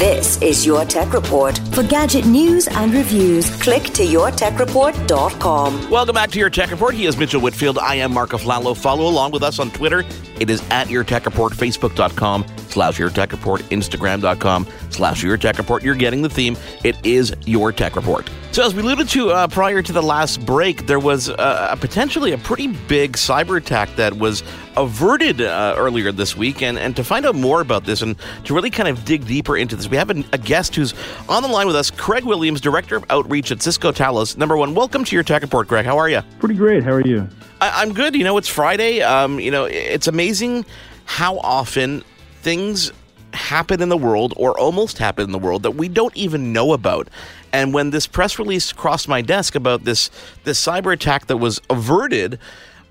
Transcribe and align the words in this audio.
This 0.00 0.40
is 0.40 0.64
Your 0.64 0.86
Tech 0.86 1.12
Report. 1.12 1.58
For 1.74 1.82
gadget 1.82 2.24
news 2.24 2.66
and 2.68 2.94
reviews, 2.94 3.50
click 3.60 3.82
to 3.82 4.02
yourtechreport.com. 4.02 5.90
Welcome 5.90 6.14
back 6.14 6.30
to 6.30 6.38
Your 6.38 6.48
Tech 6.48 6.70
Report. 6.70 6.94
He 6.94 7.04
is 7.04 7.18
Mitchell 7.18 7.42
Whitfield. 7.42 7.76
I 7.78 7.96
am 7.96 8.14
Marc 8.14 8.30
Aflalo. 8.30 8.74
Follow 8.74 9.06
along 9.06 9.32
with 9.32 9.42
us 9.42 9.58
on 9.58 9.70
Twitter. 9.72 10.02
It 10.38 10.48
is 10.48 10.62
at 10.70 10.88
Your 10.88 11.04
Tech 11.04 11.26
Report, 11.26 11.52
Facebook.com 11.52 12.46
slash 12.70 12.98
Your 12.98 13.10
Tech 13.10 13.32
Report, 13.32 13.60
Instagram.com 13.70 14.66
slash 14.90 15.22
Your 15.22 15.36
Tech 15.36 15.58
Report. 15.58 15.82
You're 15.82 15.94
getting 15.94 16.22
the 16.22 16.30
theme. 16.30 16.56
It 16.84 16.96
is 17.04 17.34
Your 17.46 17.72
Tech 17.72 17.96
Report. 17.96 18.30
So, 18.52 18.66
as 18.66 18.74
we 18.74 18.82
alluded 18.82 19.08
to 19.10 19.30
uh, 19.30 19.46
prior 19.46 19.80
to 19.80 19.92
the 19.92 20.02
last 20.02 20.44
break, 20.44 20.86
there 20.86 20.98
was 20.98 21.28
uh, 21.30 21.76
potentially 21.76 22.32
a 22.32 22.38
pretty 22.38 22.66
big 22.66 23.12
cyber 23.12 23.56
attack 23.56 23.94
that 23.94 24.14
was 24.14 24.42
averted 24.76 25.40
uh, 25.40 25.74
earlier 25.76 26.10
this 26.10 26.36
week. 26.36 26.60
And, 26.60 26.76
and 26.76 26.96
to 26.96 27.04
find 27.04 27.26
out 27.26 27.36
more 27.36 27.60
about 27.60 27.84
this 27.84 28.02
and 28.02 28.16
to 28.44 28.54
really 28.54 28.70
kind 28.70 28.88
of 28.88 29.04
dig 29.04 29.24
deeper 29.26 29.56
into 29.56 29.76
this, 29.76 29.88
we 29.88 29.96
have 29.96 30.10
a, 30.10 30.24
a 30.32 30.38
guest 30.38 30.74
who's 30.74 30.94
on 31.28 31.44
the 31.44 31.48
line 31.48 31.68
with 31.68 31.76
us, 31.76 31.92
Craig 31.92 32.24
Williams, 32.24 32.60
Director 32.60 32.96
of 32.96 33.04
Outreach 33.08 33.52
at 33.52 33.62
Cisco 33.62 33.92
Talos. 33.92 34.36
Number 34.36 34.56
one, 34.56 34.74
welcome 34.74 35.04
to 35.04 35.14
your 35.14 35.22
Tech 35.22 35.42
Report, 35.42 35.68
Craig. 35.68 35.86
How 35.86 35.98
are 35.98 36.08
you? 36.08 36.22
Pretty 36.40 36.56
great. 36.56 36.82
How 36.82 36.92
are 36.92 37.06
you? 37.06 37.28
I, 37.60 37.82
am 37.82 37.92
good. 37.92 38.16
You 38.16 38.24
know, 38.24 38.36
it's 38.36 38.48
Friday. 38.48 39.00
Um, 39.02 39.38
you 39.38 39.50
know, 39.50 39.66
it's 39.66 40.06
amazing 40.06 40.64
how 41.04 41.38
often 41.38 42.02
things 42.42 42.92
happen 43.32 43.80
in 43.80 43.88
the 43.88 43.96
world 43.96 44.34
or 44.36 44.58
almost 44.58 44.98
happen 44.98 45.24
in 45.24 45.32
the 45.32 45.38
world 45.38 45.62
that 45.62 45.72
we 45.72 45.88
don't 45.88 46.16
even 46.16 46.52
know 46.52 46.72
about. 46.72 47.08
And 47.52 47.72
when 47.72 47.90
this 47.90 48.06
press 48.06 48.38
release 48.38 48.72
crossed 48.72 49.08
my 49.08 49.22
desk 49.22 49.54
about 49.54 49.84
this 49.84 50.10
this 50.44 50.64
cyber 50.64 50.92
attack 50.92 51.26
that 51.26 51.36
was 51.36 51.60
averted, 51.70 52.38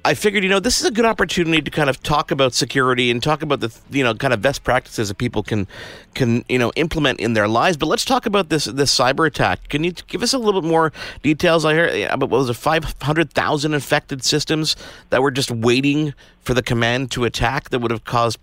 I 0.05 0.13
figured, 0.13 0.43
you 0.43 0.49
know, 0.49 0.61
this 0.61 0.79
is 0.79 0.87
a 0.87 0.91
good 0.91 1.05
opportunity 1.05 1.61
to 1.61 1.69
kind 1.69 1.89
of 1.89 2.01
talk 2.01 2.31
about 2.31 2.53
security 2.53 3.11
and 3.11 3.21
talk 3.21 3.41
about 3.41 3.59
the, 3.59 3.75
you 3.89 4.01
know, 4.01 4.13
kind 4.13 4.33
of 4.33 4.41
best 4.41 4.63
practices 4.63 5.09
that 5.09 5.17
people 5.17 5.43
can, 5.43 5.67
can, 6.13 6.45
you 6.47 6.57
know, 6.57 6.71
implement 6.77 7.19
in 7.19 7.33
their 7.33 7.49
lives. 7.49 7.75
But 7.75 7.87
let's 7.87 8.05
talk 8.05 8.25
about 8.25 8.47
this 8.47 8.65
this 8.65 8.97
cyber 8.97 9.27
attack. 9.27 9.67
Can 9.67 9.83
you 9.83 9.91
give 10.07 10.23
us 10.23 10.33
a 10.33 10.37
little 10.37 10.61
bit 10.61 10.69
more 10.69 10.93
details? 11.21 11.65
I 11.65 11.73
heard 11.73 12.01
about 12.11 12.29
what 12.29 12.39
was 12.39 12.49
it, 12.49 12.55
five 12.55 12.95
hundred 13.01 13.33
thousand 13.33 13.73
infected 13.73 14.23
systems 14.23 14.77
that 15.09 15.21
were 15.21 15.31
just 15.31 15.51
waiting 15.51 16.13
for 16.39 16.53
the 16.53 16.63
command 16.63 17.11
to 17.11 17.25
attack 17.25 17.69
that 17.69 17.79
would 17.79 17.91
have 17.91 18.05
caused 18.05 18.39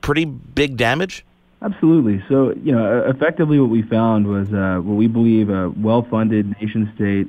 pretty 0.00 0.24
big 0.24 0.76
damage. 0.76 1.24
Absolutely. 1.60 2.22
So, 2.28 2.54
you 2.62 2.72
know, 2.72 3.02
effectively 3.08 3.58
what 3.58 3.70
we 3.70 3.82
found 3.82 4.26
was 4.26 4.52
uh, 4.52 4.80
what 4.80 4.96
we 4.96 5.08
believe 5.08 5.50
a 5.50 5.70
well-funded 5.70 6.54
nation 6.60 6.92
state 6.94 7.26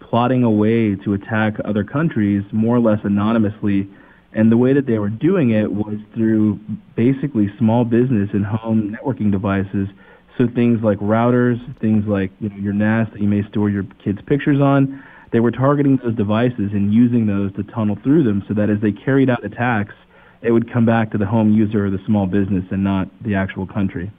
plotting 0.00 0.44
a 0.44 0.50
way 0.50 0.94
to 0.94 1.14
attack 1.14 1.54
other 1.64 1.84
countries 1.84 2.44
more 2.52 2.76
or 2.76 2.80
less 2.80 3.00
anonymously. 3.02 3.88
And 4.34 4.52
the 4.52 4.58
way 4.58 4.74
that 4.74 4.86
they 4.86 4.98
were 4.98 5.08
doing 5.08 5.50
it 5.50 5.72
was 5.72 5.96
through 6.14 6.60
basically 6.96 7.50
small 7.56 7.84
business 7.84 8.28
and 8.34 8.44
home 8.44 8.94
networking 8.94 9.30
devices. 9.30 9.88
So 10.36 10.48
things 10.48 10.82
like 10.82 10.98
routers, 10.98 11.58
things 11.78 12.06
like 12.06 12.30
you 12.40 12.50
know, 12.50 12.56
your 12.56 12.72
NAS 12.74 13.08
that 13.12 13.20
you 13.22 13.28
may 13.28 13.42
store 13.48 13.70
your 13.70 13.84
kids' 14.04 14.20
pictures 14.26 14.60
on, 14.60 15.02
they 15.30 15.40
were 15.40 15.50
targeting 15.50 15.96
those 15.96 16.14
devices 16.14 16.72
and 16.72 16.92
using 16.92 17.26
those 17.26 17.54
to 17.54 17.62
tunnel 17.62 17.96
through 18.02 18.24
them 18.24 18.44
so 18.46 18.54
that 18.54 18.68
as 18.68 18.80
they 18.80 18.92
carried 18.92 19.30
out 19.30 19.42
attacks, 19.44 19.94
it 20.42 20.50
would 20.50 20.70
come 20.72 20.84
back 20.84 21.10
to 21.12 21.18
the 21.18 21.26
home 21.26 21.52
user 21.52 21.86
or 21.86 21.90
the 21.90 22.00
small 22.04 22.26
business 22.26 22.64
and 22.70 22.82
not 22.82 23.08
the 23.22 23.34
actual 23.34 23.66
country. 23.66 24.10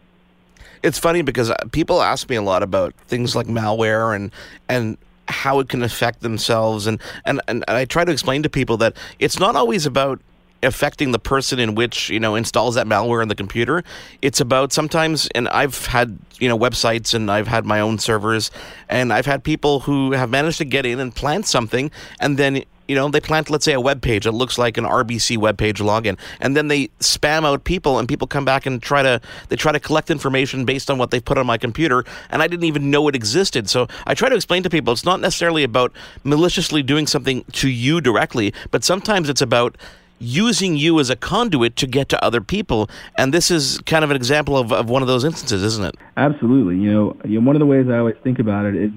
It's 0.81 0.97
funny 0.97 1.21
because 1.21 1.49
uh, 1.49 1.55
people 1.71 2.02
ask 2.02 2.29
me 2.29 2.35
a 2.35 2.41
lot 2.41 2.63
about 2.63 2.93
things 3.07 3.35
like 3.35 3.47
malware 3.47 4.16
and 4.16 4.31
and 4.69 4.97
how 5.29 5.59
it 5.59 5.69
can 5.69 5.83
affect 5.83 6.21
themselves 6.21 6.85
and, 6.88 6.99
and 7.25 7.41
and 7.47 7.63
I 7.67 7.85
try 7.85 8.03
to 8.03 8.11
explain 8.11 8.44
to 8.44 8.49
people 8.49 8.77
that 8.77 8.95
it's 9.19 9.39
not 9.39 9.55
always 9.55 9.85
about 9.85 10.21
affecting 10.61 11.11
the 11.11 11.19
person 11.19 11.59
in 11.59 11.75
which 11.75 12.09
you 12.09 12.19
know 12.19 12.35
installs 12.35 12.75
that 12.75 12.88
malware 12.88 13.21
in 13.21 13.27
the 13.27 13.35
computer 13.35 13.83
it's 14.21 14.39
about 14.39 14.71
sometimes 14.71 15.27
and 15.35 15.49
i've 15.49 15.85
had 15.88 16.17
you 16.39 16.47
know 16.47 16.57
websites 16.57 17.13
and 17.13 17.29
i've 17.29 17.47
had 17.47 17.66
my 17.66 17.79
own 17.79 17.97
servers 17.97 18.49
and 18.88 19.11
i've 19.11 19.25
had 19.25 19.44
people 19.44 19.81
who 19.81 20.13
have 20.13 20.29
managed 20.29 20.57
to 20.57 20.66
get 20.66 20.85
in 20.85 20.99
and 20.99 21.13
plant 21.16 21.45
something 21.45 21.91
and 22.19 22.38
then 22.38 22.63
you 22.88 22.95
know, 22.95 23.09
they 23.09 23.21
plant, 23.21 23.49
let's 23.49 23.66
say, 23.66 23.73
a 23.73 23.79
web 23.79 24.01
page 24.01 24.25
that 24.25 24.33
looks 24.33 24.57
like 24.57 24.77
an 24.77 24.85
RBC 24.85 25.38
web 25.38 25.57
page 25.57 25.79
login, 25.79 26.17
and 26.39 26.55
then 26.55 26.67
they 26.67 26.88
spam 26.99 27.45
out 27.45 27.63
people, 27.63 27.99
and 27.99 28.07
people 28.07 28.27
come 28.27 28.45
back 28.45 28.66
and 28.66 28.81
try 28.81 29.01
to 29.01 29.21
they 29.49 29.55
try 29.55 29.71
to 29.71 29.79
collect 29.79 30.09
information 30.09 30.66
based 30.66 30.89
on 30.89 30.97
what 30.97 31.11
they've 31.11 31.23
put 31.23 31.38
on 31.38 31.45
my 31.45 31.57
computer, 31.57 32.03
and 32.29 32.41
I 32.41 32.47
didn't 32.47 32.66
even 32.66 32.91
know 32.91 33.07
it 33.07 33.16
existed. 33.16 33.69
So 33.69 33.88
I 34.05 34.13
try 34.13 34.29
to 34.29 34.35
explain 34.35 34.63
to 34.63 34.69
people 34.69 34.93
it's 34.93 35.05
not 35.05 35.19
necessarily 35.19 35.63
about 35.63 35.93
maliciously 36.23 36.83
doing 36.83 37.07
something 37.07 37.43
to 37.53 37.69
you 37.69 38.01
directly, 38.01 38.53
but 38.72 38.83
sometimes 38.83 39.29
it's 39.29 39.41
about 39.41 39.77
using 40.19 40.77
you 40.77 40.99
as 40.99 41.09
a 41.09 41.16
conduit 41.16 41.75
to 41.75 41.88
get 41.88 42.09
to 42.09 42.23
other 42.23 42.41
people. 42.41 42.89
And 43.17 43.33
this 43.33 43.51
is 43.51 43.79
kind 43.85 44.03
of 44.03 44.09
an 44.09 44.16
example 44.16 44.57
of, 44.57 44.72
of 44.72 44.89
one 44.89 45.01
of 45.01 45.07
those 45.07 45.23
instances, 45.23 45.63
isn't 45.63 45.83
it? 45.83 45.95
Absolutely. 46.16 46.77
You 46.77 46.91
know, 46.91 47.17
you 47.25 47.39
know, 47.39 47.45
one 47.45 47.55
of 47.55 47.59
the 47.59 47.66
ways 47.66 47.88
I 47.89 47.97
always 47.97 48.16
think 48.23 48.39
about 48.39 48.66
it 48.66 48.75
is 48.75 48.91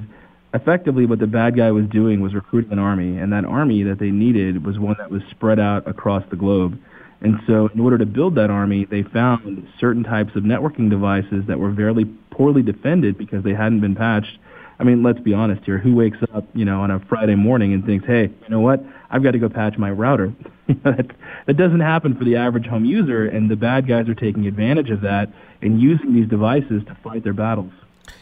effectively 0.56 1.06
what 1.06 1.19
the 1.19 1.27
bad 1.27 1.56
guy 1.56 1.71
was 1.71 1.87
doing 1.87 2.21
was 2.21 2.34
recruiting 2.34 2.72
an 2.72 2.78
army, 2.78 3.19
and 3.19 3.33
that 3.33 3.44
army 3.44 3.83
that 3.84 3.99
they 3.99 4.11
needed 4.11 4.65
was 4.65 4.78
one 4.78 4.97
that 4.99 5.11
was 5.11 5.22
spread 5.31 5.61
out 5.61 5.87
across 5.89 6.25
the 6.31 6.37
globe. 6.37 6.78
And 7.21 7.41
so, 7.47 7.69
in 7.72 7.81
order 7.81 7.97
to 7.99 8.06
build 8.06 8.34
that 8.34 8.50
army, 8.50 8.84
they 8.84 9.03
found 9.03 9.67
certain 9.78 10.03
types 10.03 10.34
of 10.34 10.43
networking 10.43 10.91
devices 10.91 11.44
that 11.49 11.59
were 11.59 11.71
very 11.71 12.05
poorly 12.31 12.62
defended 12.62 13.17
because 13.17 13.43
they 13.44 13.55
hadn't 13.55 13.81
been 13.81 13.94
patched. 13.94 14.39
I 14.78 14.84
mean, 14.84 15.03
let's 15.03 15.21
be 15.21 15.33
honest 15.33 15.65
here. 15.65 15.78
Who 15.78 15.94
wakes 15.94 16.19
up, 16.34 16.44
you 16.55 16.67
know, 16.67 16.83
on 16.83 16.91
a 16.91 17.00
Friday 17.09 17.34
morning 17.34 17.73
and 17.73 17.84
thinks, 17.84 18.06
"Hey, 18.06 18.25
you 18.25 18.49
know 18.49 18.61
what? 18.61 18.84
I've 19.11 19.23
got 19.23 19.31
to 19.31 19.38
go 19.38 19.49
patch 19.49 19.78
my 19.78 19.91
router." 19.91 20.34
that, 20.84 21.06
that 21.47 21.56
doesn't 21.56 21.81
happen 21.81 22.17
for 22.17 22.25
the 22.25 22.37
average 22.37 22.67
home 22.67 22.84
user, 22.84 23.27
and 23.27 23.50
the 23.50 23.56
bad 23.56 23.88
guys 23.88 24.09
are 24.09 24.15
taking 24.15 24.47
advantage 24.47 24.91
of 24.91 25.00
that 25.03 25.33
and 25.62 25.81
using 25.81 26.15
these 26.15 26.28
devices 26.28 26.83
to 26.87 26.97
fight 27.03 27.25
their 27.25 27.33
battles 27.33 27.73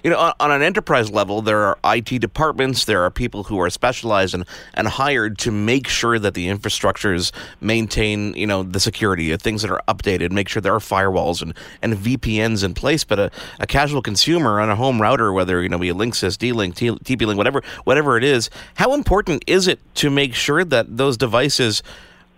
you 0.02 0.10
know, 0.10 0.32
on, 0.38 0.50
an 0.50 0.62
enterprise 0.62 1.10
level, 1.10 1.42
there 1.42 1.62
are 1.64 1.78
IT 1.84 2.20
departments, 2.20 2.84
there 2.84 3.02
are 3.02 3.10
people 3.10 3.44
who 3.44 3.60
are 3.60 3.70
specialized 3.70 4.34
and, 4.34 4.44
and 4.74 4.86
hired 4.86 5.38
to 5.38 5.50
make 5.50 5.88
sure 5.88 6.18
that 6.18 6.34
the 6.34 6.48
infrastructures 6.48 7.32
maintain, 7.60 8.34
you 8.34 8.46
know, 8.46 8.62
the 8.62 8.80
security, 8.80 9.32
of 9.32 9.40
things 9.40 9.62
that 9.62 9.70
are 9.70 9.80
updated, 9.88 10.30
make 10.30 10.48
sure 10.48 10.60
there 10.60 10.74
are 10.74 10.78
firewalls 10.78 11.40
and, 11.40 11.54
and 11.80 11.94
VPNs 11.94 12.62
in 12.62 12.74
place. 12.74 13.04
But 13.04 13.18
a, 13.18 13.30
a 13.58 13.66
casual 13.66 14.02
consumer 14.02 14.60
on 14.60 14.68
a 14.68 14.76
home 14.76 15.00
router, 15.00 15.32
whether, 15.32 15.62
you 15.62 15.68
know, 15.68 15.78
be 15.78 15.88
a 15.88 15.94
Linksys, 15.94 16.36
D-Link, 16.36 16.74
TP-Link, 16.76 17.38
whatever, 17.38 17.62
whatever 17.84 18.18
it 18.18 18.24
is, 18.24 18.50
how 18.74 18.94
important 18.94 19.42
is 19.46 19.66
it 19.66 19.80
to 19.96 20.10
make 20.10 20.34
sure 20.34 20.64
that 20.64 20.96
those 20.96 21.16
devices 21.16 21.82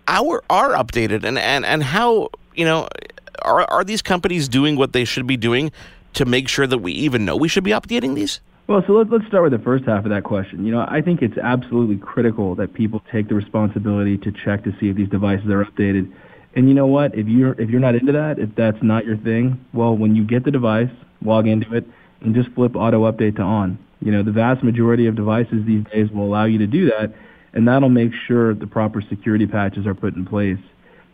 are, 0.06 0.42
are 0.48 0.70
updated 0.74 1.24
and, 1.24 1.38
and, 1.38 1.64
and 1.64 1.82
how, 1.82 2.30
you 2.54 2.64
know, 2.64 2.88
are, 3.42 3.64
are 3.70 3.84
these 3.84 4.02
companies 4.02 4.48
doing 4.48 4.76
what 4.76 4.92
they 4.92 5.04
should 5.04 5.26
be 5.26 5.36
doing 5.36 5.72
to 6.16 6.24
make 6.24 6.48
sure 6.48 6.66
that 6.66 6.78
we 6.78 6.92
even 6.92 7.24
know 7.24 7.36
we 7.36 7.48
should 7.48 7.64
be 7.64 7.70
updating 7.70 8.14
these? 8.14 8.40
Well, 8.66 8.82
so 8.86 8.94
let, 8.94 9.10
let's 9.10 9.26
start 9.26 9.44
with 9.44 9.52
the 9.52 9.64
first 9.64 9.84
half 9.84 10.04
of 10.04 10.10
that 10.10 10.24
question. 10.24 10.66
You 10.66 10.72
know, 10.72 10.84
I 10.88 11.00
think 11.00 11.22
it's 11.22 11.38
absolutely 11.38 11.98
critical 11.98 12.54
that 12.56 12.74
people 12.74 13.00
take 13.12 13.28
the 13.28 13.34
responsibility 13.34 14.18
to 14.18 14.32
check 14.32 14.64
to 14.64 14.72
see 14.80 14.88
if 14.88 14.96
these 14.96 15.08
devices 15.08 15.48
are 15.50 15.64
updated. 15.64 16.12
And 16.54 16.68
you 16.68 16.74
know 16.74 16.86
what? 16.86 17.14
If 17.14 17.28
you're 17.28 17.52
if 17.60 17.70
you're 17.70 17.80
not 17.80 17.94
into 17.94 18.12
that, 18.12 18.38
if 18.38 18.54
that's 18.56 18.82
not 18.82 19.04
your 19.04 19.18
thing, 19.18 19.64
well, 19.72 19.96
when 19.96 20.16
you 20.16 20.24
get 20.24 20.44
the 20.44 20.50
device, 20.50 20.90
log 21.22 21.46
into 21.46 21.74
it 21.74 21.86
and 22.22 22.34
just 22.34 22.50
flip 22.52 22.74
auto 22.74 23.10
update 23.10 23.36
to 23.36 23.42
on. 23.42 23.78
You 24.00 24.10
know, 24.10 24.22
the 24.22 24.32
vast 24.32 24.64
majority 24.64 25.06
of 25.06 25.16
devices 25.16 25.64
these 25.66 25.84
days 25.92 26.10
will 26.10 26.24
allow 26.24 26.46
you 26.46 26.58
to 26.58 26.66
do 26.66 26.86
that, 26.86 27.14
and 27.52 27.68
that'll 27.68 27.90
make 27.90 28.12
sure 28.26 28.54
the 28.54 28.66
proper 28.66 29.02
security 29.02 29.46
patches 29.46 29.86
are 29.86 29.94
put 29.94 30.16
in 30.16 30.24
place 30.24 30.58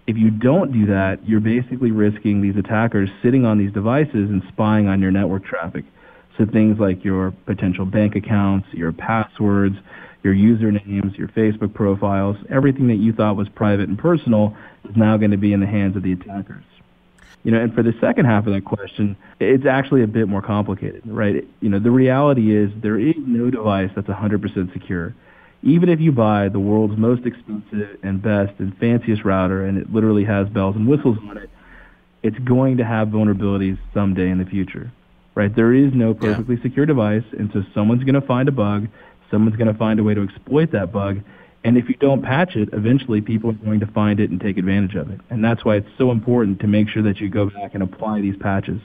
if 0.06 0.16
you 0.16 0.30
don't 0.30 0.72
do 0.72 0.86
that, 0.86 1.26
you're 1.26 1.40
basically 1.40 1.90
risking 1.90 2.40
these 2.40 2.56
attackers 2.56 3.08
sitting 3.22 3.44
on 3.44 3.58
these 3.58 3.72
devices 3.72 4.30
and 4.30 4.42
spying 4.48 4.88
on 4.88 5.00
your 5.00 5.10
network 5.10 5.44
traffic. 5.44 5.84
So 6.36 6.46
things 6.46 6.78
like 6.78 7.04
your 7.04 7.30
potential 7.46 7.84
bank 7.84 8.16
accounts, 8.16 8.68
your 8.72 8.92
passwords, 8.92 9.76
your 10.22 10.34
usernames, 10.34 11.16
your 11.16 11.28
Facebook 11.28 11.74
profiles, 11.74 12.36
everything 12.48 12.88
that 12.88 12.96
you 12.96 13.12
thought 13.12 13.36
was 13.36 13.48
private 13.48 13.88
and 13.88 13.98
personal 13.98 14.56
is 14.88 14.96
now 14.96 15.16
going 15.16 15.30
to 15.32 15.36
be 15.36 15.52
in 15.52 15.60
the 15.60 15.66
hands 15.66 15.96
of 15.96 16.02
the 16.02 16.12
attackers. 16.12 16.64
You 17.44 17.50
know, 17.50 17.60
and 17.60 17.74
for 17.74 17.82
the 17.82 17.92
second 18.00 18.26
half 18.26 18.46
of 18.46 18.52
that 18.52 18.64
question, 18.64 19.16
it's 19.40 19.66
actually 19.66 20.02
a 20.02 20.06
bit 20.06 20.28
more 20.28 20.42
complicated, 20.42 21.02
right? 21.04 21.44
You 21.60 21.68
know, 21.68 21.80
the 21.80 21.90
reality 21.90 22.54
is 22.54 22.70
there 22.80 22.98
is 22.98 23.16
no 23.18 23.50
device 23.50 23.90
that's 23.94 24.06
100% 24.06 24.72
secure 24.72 25.12
even 25.62 25.88
if 25.88 26.00
you 26.00 26.12
buy 26.12 26.48
the 26.48 26.58
world's 26.58 26.96
most 26.96 27.24
expensive 27.24 27.98
and 28.02 28.20
best 28.20 28.52
and 28.58 28.76
fanciest 28.78 29.24
router 29.24 29.64
and 29.64 29.78
it 29.78 29.92
literally 29.92 30.24
has 30.24 30.48
bells 30.48 30.76
and 30.76 30.88
whistles 30.88 31.18
on 31.28 31.36
it, 31.36 31.50
it's 32.22 32.38
going 32.40 32.76
to 32.76 32.84
have 32.84 33.08
vulnerabilities 33.08 33.78
someday 33.94 34.30
in 34.30 34.38
the 34.38 34.44
future. 34.44 34.92
Right? 35.34 35.54
There 35.54 35.72
is 35.72 35.94
no 35.94 36.12
perfectly 36.12 36.56
yeah. 36.56 36.62
secure 36.62 36.84
device, 36.84 37.24
and 37.38 37.50
so 37.52 37.62
someone's 37.74 38.04
going 38.04 38.20
to 38.20 38.26
find 38.26 38.48
a 38.48 38.52
bug, 38.52 38.88
someone's 39.30 39.56
going 39.56 39.72
to 39.72 39.78
find 39.78 39.98
a 39.98 40.02
way 40.02 40.12
to 40.12 40.22
exploit 40.22 40.72
that 40.72 40.92
bug, 40.92 41.22
and 41.64 41.78
if 41.78 41.88
you 41.88 41.94
don't 41.94 42.22
patch 42.22 42.56
it, 42.56 42.68
eventually 42.72 43.20
people 43.20 43.50
are 43.50 43.54
going 43.54 43.80
to 43.80 43.86
find 43.86 44.20
it 44.20 44.30
and 44.30 44.40
take 44.40 44.58
advantage 44.58 44.94
of 44.94 45.10
it. 45.10 45.20
And 45.30 45.44
that's 45.44 45.64
why 45.64 45.76
it's 45.76 45.88
so 45.96 46.10
important 46.10 46.60
to 46.60 46.66
make 46.66 46.88
sure 46.88 47.02
that 47.04 47.18
you 47.20 47.28
go 47.30 47.48
back 47.48 47.74
and 47.74 47.82
apply 47.82 48.20
these 48.20 48.36
patches. 48.36 48.80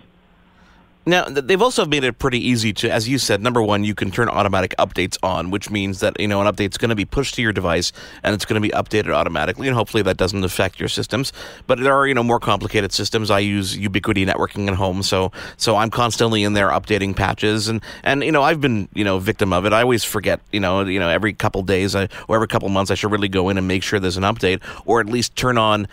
Now, 1.07 1.23
they've 1.23 1.61
also 1.61 1.85
made 1.85 2.03
it 2.03 2.19
pretty 2.19 2.45
easy 2.45 2.73
to, 2.73 2.91
as 2.91 3.07
you 3.07 3.17
said, 3.17 3.41
number 3.41 3.63
one, 3.63 3.85
you 3.85 3.95
can 3.95 4.11
turn 4.11 4.27
automatic 4.27 4.75
updates 4.77 5.17
on, 5.23 5.51
which 5.51 5.69
means 5.69 6.01
that, 6.01 6.19
you 6.19 6.27
know, 6.27 6.41
an 6.41 6.53
update's 6.53 6.77
going 6.77 6.89
to 6.89 6.97
be 6.97 7.05
pushed 7.05 7.35
to 7.35 7.41
your 7.41 7.53
device 7.53 7.93
and 8.23 8.35
it's 8.35 8.43
going 8.43 8.61
to 8.61 8.67
be 8.67 8.73
updated 8.73 9.13
automatically. 9.13 9.67
And 9.67 9.75
hopefully 9.75 10.03
that 10.03 10.17
doesn't 10.17 10.43
affect 10.43 10.81
your 10.81 10.89
systems. 10.89 11.31
But 11.65 11.79
there 11.79 11.93
are, 11.93 12.05
you 12.05 12.13
know, 12.13 12.23
more 12.23 12.41
complicated 12.41 12.91
systems. 12.91 13.31
I 13.31 13.39
use 13.39 13.77
Ubiquiti 13.77 14.27
networking 14.27 14.67
at 14.67 14.75
home. 14.75 15.01
So, 15.01 15.31
so 15.55 15.77
I'm 15.77 15.89
constantly 15.89 16.43
in 16.43 16.51
there 16.51 16.71
updating 16.71 17.15
patches. 17.15 17.69
And, 17.69 17.81
and, 18.03 18.21
you 18.21 18.33
know, 18.33 18.43
I've 18.43 18.59
been, 18.59 18.89
you 18.93 19.05
know, 19.05 19.17
victim 19.17 19.53
of 19.53 19.65
it. 19.65 19.71
I 19.71 19.83
always 19.83 20.03
forget, 20.03 20.41
you 20.51 20.59
know, 20.59 20.83
you 20.83 20.99
know, 20.99 21.07
every 21.07 21.31
couple 21.31 21.63
days 21.63 21.95
I, 21.95 22.09
or 22.27 22.35
every 22.35 22.49
couple 22.49 22.67
months, 22.67 22.91
I 22.91 22.95
should 22.95 23.13
really 23.13 23.29
go 23.29 23.47
in 23.47 23.57
and 23.57 23.65
make 23.65 23.81
sure 23.81 23.97
there's 24.01 24.17
an 24.17 24.23
update 24.23 24.61
or 24.85 24.99
at 24.99 25.05
least 25.05 25.37
turn 25.37 25.57
on 25.57 25.87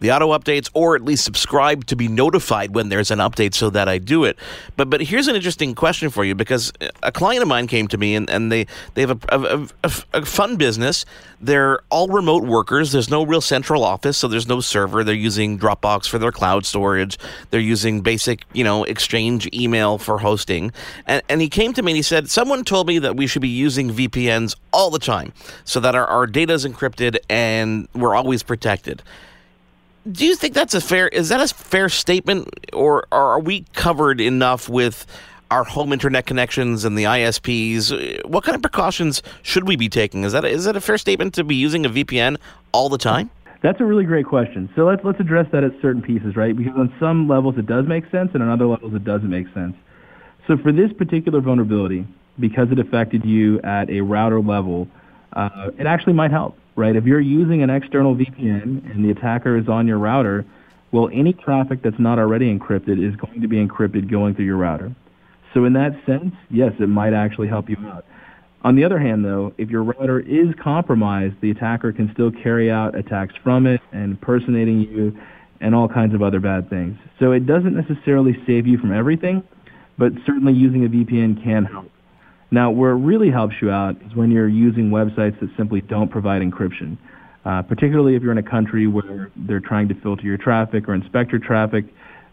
the 0.00 0.12
auto 0.12 0.36
updates 0.36 0.70
or 0.74 0.96
at 0.96 1.02
least 1.02 1.24
subscribe 1.24 1.86
to 1.86 1.96
be 1.96 2.08
notified 2.08 2.74
when 2.74 2.88
there's 2.88 3.10
an 3.10 3.18
update 3.18 3.54
so 3.54 3.70
that 3.70 3.88
I 3.88 3.98
do 3.98 4.24
it. 4.24 4.38
But 4.76 4.90
but 4.90 5.00
here's 5.02 5.28
an 5.28 5.36
interesting 5.36 5.74
question 5.74 6.10
for 6.10 6.24
you 6.24 6.34
because 6.34 6.72
a 7.02 7.12
client 7.12 7.42
of 7.42 7.48
mine 7.48 7.66
came 7.66 7.88
to 7.88 7.98
me 7.98 8.14
and, 8.14 8.28
and 8.28 8.52
they, 8.52 8.66
they 8.94 9.02
have 9.02 9.10
a, 9.10 9.36
a, 9.38 9.68
a, 9.84 9.92
a 10.14 10.24
fun 10.24 10.56
business. 10.56 11.04
They're 11.40 11.80
all 11.90 12.08
remote 12.08 12.44
workers. 12.44 12.92
There's 12.92 13.10
no 13.10 13.24
real 13.24 13.40
central 13.40 13.84
office, 13.84 14.16
so 14.16 14.28
there's 14.28 14.48
no 14.48 14.60
server. 14.60 15.04
They're 15.04 15.14
using 15.14 15.58
Dropbox 15.58 16.08
for 16.08 16.18
their 16.18 16.32
cloud 16.32 16.64
storage. 16.64 17.18
They're 17.50 17.60
using 17.60 18.00
basic, 18.00 18.44
you 18.52 18.64
know, 18.64 18.84
exchange 18.84 19.48
email 19.52 19.98
for 19.98 20.18
hosting. 20.18 20.72
And, 21.06 21.22
and 21.28 21.40
he 21.40 21.48
came 21.48 21.72
to 21.74 21.82
me 21.82 21.92
and 21.92 21.96
he 21.96 22.02
said, 22.02 22.30
Someone 22.30 22.64
told 22.64 22.86
me 22.86 22.98
that 23.00 23.16
we 23.16 23.26
should 23.26 23.42
be 23.42 23.48
using 23.48 23.90
VPNs 23.90 24.56
all 24.72 24.90
the 24.90 24.98
time 24.98 25.32
so 25.64 25.80
that 25.80 25.94
our, 25.94 26.06
our 26.06 26.26
data 26.26 26.52
is 26.52 26.64
encrypted 26.64 27.18
and 27.28 27.88
we're 27.94 28.14
always 28.14 28.42
protected 28.42 29.02
do 30.10 30.24
you 30.24 30.36
think 30.36 30.54
that's 30.54 30.74
a 30.74 30.80
fair 30.80 31.08
is 31.08 31.28
that 31.28 31.40
a 31.40 31.52
fair 31.52 31.88
statement 31.88 32.48
or, 32.72 33.06
are 33.12 33.40
we 33.40 33.64
covered 33.74 34.20
enough 34.20 34.68
with 34.68 35.06
our 35.50 35.64
home 35.64 35.92
internet 35.92 36.26
connections 36.26 36.84
and 36.84 36.96
the 36.96 37.04
ISPs 37.04 38.24
what 38.26 38.44
kind 38.44 38.54
of 38.54 38.62
precautions 38.62 39.22
should 39.42 39.66
we 39.66 39.76
be 39.76 39.88
taking? 39.88 40.24
Is 40.24 40.32
that 40.32 40.44
a, 40.44 40.48
is 40.48 40.64
that 40.64 40.76
a 40.76 40.80
fair 40.80 40.98
statement 40.98 41.34
to 41.34 41.44
be 41.44 41.54
using 41.54 41.86
a 41.86 41.88
VPN 41.88 42.36
all 42.72 42.88
the 42.88 42.98
time? 42.98 43.30
That's 43.62 43.80
a 43.80 43.84
really 43.84 44.04
great 44.04 44.26
question. 44.26 44.68
So 44.76 44.84
let's 44.84 45.02
let's 45.04 45.20
address 45.20 45.46
that 45.52 45.64
at 45.64 45.72
certain 45.82 46.02
pieces 46.02 46.36
right? 46.36 46.56
Because 46.56 46.74
on 46.76 46.92
some 47.00 47.28
levels 47.28 47.58
it 47.58 47.66
does 47.66 47.86
make 47.86 48.08
sense 48.10 48.30
and 48.34 48.42
on 48.42 48.48
other 48.48 48.66
levels 48.66 48.94
it 48.94 49.04
doesn't 49.04 49.30
make 49.30 49.52
sense. 49.54 49.74
So 50.46 50.56
for 50.56 50.72
this 50.72 50.92
particular 50.92 51.40
vulnerability 51.40 52.06
because 52.38 52.70
it 52.70 52.78
affected 52.78 53.24
you 53.24 53.60
at 53.62 53.90
a 53.90 54.02
router 54.02 54.40
level 54.40 54.88
uh, 55.32 55.70
it 55.78 55.86
actually 55.86 56.12
might 56.12 56.30
help 56.30 56.56
right? 56.76 56.94
If 56.94 57.04
you're 57.04 57.20
using 57.20 57.62
an 57.62 57.70
external 57.70 58.14
VPN 58.14 58.90
and 58.90 59.04
the 59.04 59.10
attacker 59.10 59.56
is 59.56 59.68
on 59.68 59.86
your 59.86 59.98
router, 59.98 60.44
well, 60.92 61.08
any 61.12 61.32
traffic 61.32 61.80
that's 61.82 61.98
not 61.98 62.18
already 62.18 62.46
encrypted 62.46 63.02
is 63.02 63.16
going 63.16 63.40
to 63.40 63.48
be 63.48 63.56
encrypted 63.56 64.10
going 64.10 64.34
through 64.34 64.44
your 64.44 64.56
router. 64.56 64.94
So 65.54 65.64
in 65.64 65.72
that 65.72 65.92
sense, 66.06 66.34
yes, 66.50 66.72
it 66.78 66.88
might 66.88 67.14
actually 67.14 67.48
help 67.48 67.68
you 67.68 67.76
out. 67.86 68.04
On 68.62 68.76
the 68.76 68.84
other 68.84 68.98
hand, 68.98 69.24
though, 69.24 69.52
if 69.58 69.70
your 69.70 69.84
router 69.84 70.20
is 70.20 70.48
compromised, 70.62 71.34
the 71.40 71.50
attacker 71.50 71.92
can 71.92 72.10
still 72.12 72.30
carry 72.30 72.70
out 72.70 72.96
attacks 72.96 73.34
from 73.42 73.66
it 73.66 73.80
and 73.92 74.12
impersonating 74.12 74.80
you 74.80 75.16
and 75.60 75.74
all 75.74 75.88
kinds 75.88 76.14
of 76.14 76.22
other 76.22 76.40
bad 76.40 76.68
things. 76.68 76.98
So 77.18 77.32
it 77.32 77.46
doesn't 77.46 77.74
necessarily 77.74 78.36
save 78.46 78.66
you 78.66 78.78
from 78.78 78.92
everything, 78.92 79.42
but 79.98 80.12
certainly 80.26 80.52
using 80.52 80.84
a 80.84 80.88
VPN 80.88 81.42
can 81.42 81.64
help. 81.64 81.90
Now, 82.50 82.70
where 82.70 82.92
it 82.92 82.98
really 82.98 83.30
helps 83.30 83.54
you 83.60 83.70
out 83.70 83.96
is 84.02 84.14
when 84.14 84.30
you're 84.30 84.48
using 84.48 84.90
websites 84.90 85.38
that 85.40 85.50
simply 85.56 85.80
don't 85.80 86.10
provide 86.10 86.42
encryption, 86.42 86.96
uh, 87.44 87.62
particularly 87.62 88.14
if 88.14 88.22
you're 88.22 88.32
in 88.32 88.38
a 88.38 88.42
country 88.42 88.86
where 88.86 89.30
they're 89.34 89.60
trying 89.60 89.88
to 89.88 89.94
filter 89.94 90.22
your 90.22 90.36
traffic 90.38 90.88
or 90.88 90.94
inspect 90.94 91.32
your 91.32 91.40
traffic. 91.40 91.86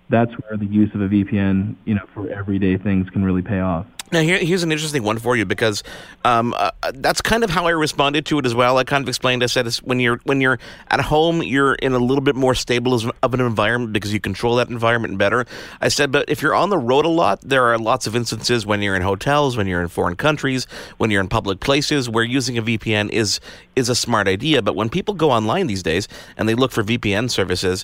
That's 0.10 0.32
where 0.34 0.58
the 0.58 0.66
use 0.66 0.94
of 0.94 1.02
a 1.02 1.08
VPN, 1.08 1.76
you 1.86 1.96
know, 1.96 2.06
for 2.14 2.30
everyday 2.30 2.78
things 2.78 3.10
can 3.10 3.24
really 3.24 3.42
pay 3.42 3.60
off. 3.60 3.88
Now, 4.14 4.22
here, 4.22 4.38
here's 4.38 4.62
an 4.62 4.72
interesting 4.72 5.02
one 5.02 5.18
for 5.18 5.36
you 5.36 5.44
because 5.44 5.82
um, 6.24 6.54
uh, 6.56 6.70
that's 6.94 7.20
kind 7.20 7.44
of 7.44 7.50
how 7.50 7.66
I 7.66 7.72
responded 7.72 8.28
to 8.28 8.38
it 8.38 8.46
as 8.46 8.54
well. 8.54 8.78
I 8.78 8.84
kind 8.84 9.02
of 9.02 9.10
explained. 9.10 9.42
I 9.42 9.48
said, 9.48 9.74
when 9.78 10.00
you're 10.00 10.20
when 10.24 10.40
you're 10.40 10.60
at 10.92 11.02
home, 11.02 11.42
you're 11.42 11.74
in 11.74 11.94
a 11.94 11.98
little 11.98 12.22
bit 12.22 12.36
more 12.36 12.54
stable 12.54 12.94
of 12.94 13.34
an 13.34 13.42
environment 13.42 13.92
because 13.92 14.14
you 14.14 14.20
control 14.20 14.58
that 14.58 14.70
environment 14.70 15.18
better. 15.18 15.48
I 15.82 15.88
said, 15.88 16.12
but 16.12 16.30
if 16.30 16.44
you're 16.44 16.54
on 16.54 16.70
the 16.70 16.78
road 16.78 17.06
a 17.06 17.10
lot, 17.10 17.42
there 17.42 17.64
are 17.64 17.80
lots 17.80 18.06
of 18.06 18.16
instances 18.16 18.68
when 18.68 18.84
you're 18.84 18.96
in 18.96 19.02
hotels, 19.02 19.58
when 19.58 19.66
you're 19.66 19.82
in 19.82 19.88
foreign 19.88 20.16
countries, 20.16 20.66
when 20.98 21.10
you're 21.10 21.22
in 21.22 21.28
public 21.28 21.60
places, 21.60 22.08
where 22.08 22.24
using 22.24 22.56
a 22.56 22.62
VPN 22.62 23.10
is 23.10 23.40
is 23.76 23.90
a 23.90 23.96
smart 23.96 24.28
idea. 24.28 24.62
But 24.62 24.76
when 24.76 24.90
people 24.90 25.16
go 25.16 25.32
online 25.32 25.66
these 25.66 25.82
days 25.82 26.08
and 26.38 26.48
they 26.48 26.54
look 26.54 26.72
for 26.72 26.84
VPN 26.84 27.32
services, 27.32 27.84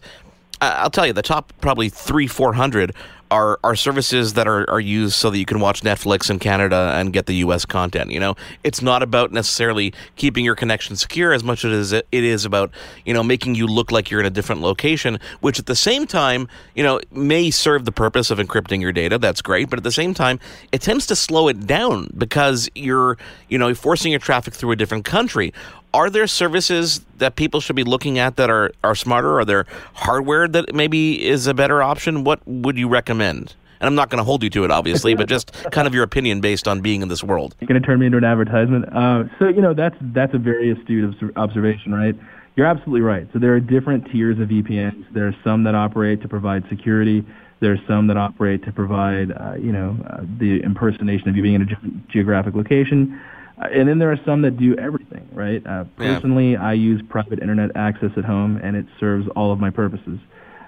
I'll 0.61 0.91
tell 0.91 1.07
you, 1.07 1.13
the 1.13 1.23
top 1.23 1.53
probably 1.59 1.89
three, 1.89 2.27
four 2.27 2.53
hundred 2.53 2.93
are 3.31 3.59
are 3.63 3.75
services 3.75 4.33
that 4.33 4.47
are, 4.47 4.69
are 4.69 4.79
used 4.79 5.15
so 5.15 5.29
that 5.29 5.37
you 5.37 5.45
can 5.45 5.59
watch 5.59 5.81
Netflix 5.81 6.29
in 6.29 6.39
Canada 6.39 6.93
and 6.95 7.13
get 7.13 7.25
the 7.25 7.35
U.S. 7.35 7.65
content. 7.65 8.11
You 8.11 8.19
know, 8.19 8.35
it's 8.63 8.81
not 8.81 9.03
about 9.03 9.31
necessarily 9.31 9.93
keeping 10.15 10.45
your 10.45 10.55
connection 10.55 10.95
secure 10.95 11.33
as 11.33 11.43
much 11.43 11.63
as 11.65 11.91
it 11.93 12.05
is 12.11 12.45
about 12.45 12.71
you 13.05 13.13
know 13.13 13.23
making 13.23 13.55
you 13.55 13.67
look 13.67 13.91
like 13.91 14.09
you're 14.09 14.19
in 14.19 14.25
a 14.25 14.31
different 14.31 14.61
location, 14.61 15.19
which 15.41 15.59
at 15.59 15.65
the 15.65 15.75
same 15.75 16.07
time 16.07 16.47
you 16.75 16.83
know 16.83 16.99
may 17.11 17.51
serve 17.51 17.85
the 17.85 17.91
purpose 17.91 18.31
of 18.31 18.39
encrypting 18.39 18.81
your 18.81 18.91
data. 18.91 19.17
That's 19.17 19.41
great, 19.41 19.69
but 19.69 19.79
at 19.79 19.83
the 19.83 19.91
same 19.91 20.13
time, 20.13 20.39
it 20.71 20.81
tends 20.81 21.05
to 21.07 21.15
slow 21.15 21.47
it 21.47 21.67
down 21.67 22.09
because 22.17 22.69
you're 22.75 23.17
you 23.47 23.57
know 23.57 23.73
forcing 23.73 24.11
your 24.11 24.19
traffic 24.19 24.53
through 24.53 24.71
a 24.71 24.75
different 24.75 25.05
country 25.05 25.53
are 25.93 26.09
there 26.09 26.27
services 26.27 27.01
that 27.17 27.35
people 27.35 27.59
should 27.59 27.75
be 27.75 27.83
looking 27.83 28.19
at 28.19 28.35
that 28.35 28.49
are, 28.49 28.71
are 28.83 28.95
smarter? 28.95 29.39
Are 29.39 29.45
there 29.45 29.65
hardware 29.93 30.47
that 30.47 30.73
maybe 30.73 31.25
is 31.25 31.47
a 31.47 31.53
better 31.53 31.81
option? 31.81 32.23
What 32.23 32.45
would 32.45 32.77
you 32.77 32.87
recommend? 32.87 33.55
And 33.79 33.87
I'm 33.87 33.95
not 33.95 34.09
going 34.09 34.17
to 34.17 34.23
hold 34.23 34.43
you 34.43 34.49
to 34.51 34.65
it, 34.65 34.71
obviously, 34.71 35.15
but 35.15 35.27
just 35.29 35.53
kind 35.71 35.87
of 35.87 35.93
your 35.93 36.03
opinion 36.03 36.41
based 36.41 36.67
on 36.67 36.81
being 36.81 37.01
in 37.01 37.07
this 37.07 37.23
world. 37.23 37.55
You're 37.59 37.67
going 37.67 37.81
to 37.81 37.85
turn 37.85 37.99
me 37.99 38.07
into 38.07 38.17
an 38.17 38.25
advertisement. 38.25 38.85
Uh, 38.93 39.23
so 39.39 39.47
you 39.47 39.61
know 39.61 39.73
that's 39.73 39.95
that's 40.01 40.33
a 40.33 40.37
very 40.37 40.71
astute 40.71 41.15
observation, 41.37 41.93
right? 41.93 42.15
You're 42.55 42.67
absolutely 42.67 43.01
right. 43.01 43.27
So 43.31 43.39
there 43.39 43.53
are 43.53 43.59
different 43.59 44.11
tiers 44.11 44.37
of 44.39 44.49
VPNs. 44.49 45.13
There 45.13 45.27
are 45.27 45.35
some 45.45 45.63
that 45.63 45.75
operate 45.75 46.21
to 46.23 46.27
provide 46.27 46.65
security. 46.67 47.23
There 47.61 47.71
are 47.71 47.79
some 47.87 48.07
that 48.07 48.17
operate 48.17 48.63
to 48.65 48.71
provide, 48.71 49.31
uh, 49.31 49.53
you 49.55 49.71
know, 49.71 49.97
uh, 50.09 50.21
the 50.39 50.61
impersonation 50.63 51.29
of 51.29 51.37
you 51.37 51.41
being 51.41 51.55
in 51.55 51.61
a 51.61 51.65
different 51.65 52.07
geographic 52.09 52.55
location. 52.55 53.19
And 53.59 53.89
then 53.89 53.99
there 53.99 54.11
are 54.11 54.19
some 54.25 54.41
that 54.43 54.57
do 54.57 54.75
everything, 54.77 55.27
right? 55.33 55.65
Uh, 55.65 55.83
personally, 55.97 56.53
yeah. 56.53 56.65
I 56.65 56.73
use 56.73 57.01
private 57.09 57.39
internet 57.39 57.71
access 57.75 58.11
at 58.15 58.23
home, 58.23 58.59
and 58.63 58.75
it 58.75 58.85
serves 58.99 59.27
all 59.35 59.51
of 59.51 59.59
my 59.59 59.69
purposes. 59.69 60.19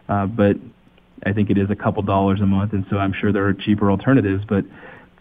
Uh, 0.10 0.26
but 0.26 0.58
I 1.26 1.32
think 1.32 1.50
it 1.50 1.58
is 1.58 1.70
a 1.70 1.76
couple 1.76 2.04
dollars 2.04 2.42
a 2.42 2.46
month, 2.46 2.74
and 2.74 2.86
so 2.90 2.98
I'm 2.98 3.14
sure 3.14 3.32
there 3.32 3.48
are 3.48 3.54
cheaper 3.54 3.90
alternatives. 3.90 4.44
But 4.48 4.66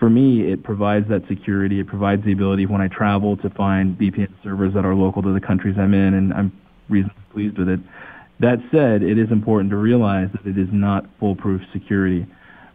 for 0.01 0.11
me, 0.11 0.51
it 0.51 0.65
provides 0.65 1.09
that 1.11 1.29
security. 1.29 1.79
It 1.79 1.87
provides 1.87 2.25
the 2.25 2.33
ability 2.33 2.67
when 2.67 2.81
I 2.81 2.89
travel 2.89 3.37
to 3.37 3.51
find 3.51 3.97
VPN 3.97 4.33
servers 4.43 4.75
that 4.75 4.85
are 4.85 4.95
local 4.95 5.23
to 5.23 5.33
the 5.33 5.41
countries 5.41 5.77
I'm 5.79 5.95
in, 5.95 6.15
and 6.15 6.33
I'm 6.33 6.53
reasonably 6.89 7.23
pleased 7.33 7.59
with 7.59 7.69
it. 7.69 7.81
That 8.41 8.59
said, 8.73 9.03
it 9.03 9.19
is 9.19 9.31
important 9.31 9.71
to 9.71 9.77
realize 9.77 10.29
that 10.33 10.47
it 10.47 10.59
is 10.59 10.69
not 10.73 11.05
foolproof 11.21 11.61
security 11.73 12.27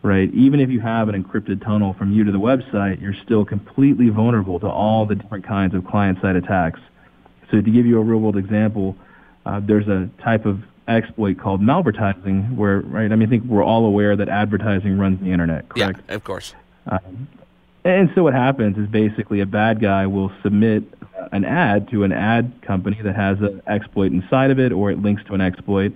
right? 0.06 0.32
Even 0.34 0.60
if 0.60 0.70
you 0.70 0.80
have 0.80 1.10
an 1.10 1.22
encrypted 1.22 1.66
tunnel 1.66 1.94
from 1.94 2.14
you 2.14 2.24
to 2.24 2.32
the 2.32 2.40
website, 2.40 3.02
you're 3.02 3.16
still 3.26 3.44
completely 3.44 4.10
vulnerable 4.10 4.60
to 4.60 4.70
all 4.70 5.06
the 5.08 5.16
different 5.16 5.46
kinds 5.46 5.74
of 5.74 5.84
client-side 5.86 6.36
attacks. 6.36 6.80
So 7.50 7.60
to 7.60 7.72
give 7.72 7.88
you 7.88 7.98
a 7.98 8.04
real-world 8.04 8.38
example, 8.38 8.96
uh, 9.48 9.62
there's 9.64 9.88
a 9.88 10.08
type 10.24 10.46
of 10.46 10.62
exploit 10.88 11.40
called 11.40 11.60
malvertising 11.60 12.56
where, 12.56 12.82
right, 12.82 13.12
I 13.12 13.16
mean, 13.16 13.28
I 13.28 13.32
think 13.32 13.46
we're 13.46 13.64
all 13.64 13.86
aware 13.86 14.16
that 14.16 14.30
advertising 14.30 15.00
runs 15.00 15.20
the 15.22 15.32
internet, 15.32 15.70
correct? 15.70 16.00
Yeah, 16.08 16.16
of 16.16 16.24
course. 16.24 16.54
Um, 16.86 17.28
and 17.84 18.12
so 18.14 18.22
what 18.22 18.34
happens 18.34 18.78
is 18.78 18.88
basically 18.88 19.42
a 19.42 19.46
bad 19.48 19.80
guy 19.80 20.06
will 20.06 20.32
submit 20.44 20.84
an 21.32 21.46
ad 21.46 21.90
to 21.90 22.04
an 22.04 22.12
ad 22.12 22.62
company 22.62 23.02
that 23.02 23.16
has 23.16 23.40
an 23.40 23.64
exploit 23.66 24.12
inside 24.12 24.52
of 24.52 24.60
it 24.60 24.72
or 24.72 24.92
it 24.92 25.02
links 25.02 25.24
to 25.26 25.34
an 25.34 25.42
exploit, 25.42 25.94